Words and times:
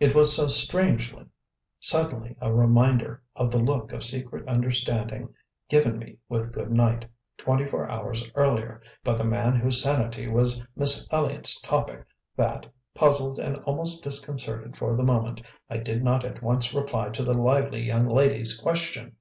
It 0.00 0.12
was 0.12 0.34
so 0.34 0.48
strangely, 0.48 1.26
suddenly 1.78 2.34
a 2.40 2.52
reminder 2.52 3.22
of 3.36 3.52
the 3.52 3.62
look 3.62 3.92
of 3.92 4.02
secret 4.02 4.48
understanding 4.48 5.32
given 5.68 6.00
me 6.00 6.18
with 6.28 6.50
good 6.52 6.72
night, 6.72 7.04
twenty 7.36 7.64
four 7.64 7.88
hours 7.88 8.24
earlier, 8.34 8.82
by 9.04 9.14
the 9.14 9.22
man 9.22 9.54
whose 9.54 9.80
sanity 9.80 10.26
was 10.26 10.60
Miss 10.74 11.06
Elliott's 11.12 11.60
topic, 11.60 12.04
that, 12.34 12.66
puzzled 12.92 13.38
and 13.38 13.56
almost 13.58 14.02
disconcerted 14.02 14.76
for 14.76 14.96
the 14.96 15.04
moment, 15.04 15.42
I 15.70 15.76
did 15.76 16.02
not 16.02 16.24
at 16.24 16.42
once 16.42 16.74
reply 16.74 17.10
to 17.10 17.22
the 17.22 17.34
lively 17.34 17.82
young 17.84 18.08
lady's 18.08 18.58
question. 18.60 19.14